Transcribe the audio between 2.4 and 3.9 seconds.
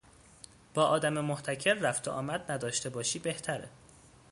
نداشته باشی بهتره